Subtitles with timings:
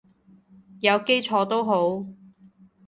[0.79, 2.03] 有基礎都好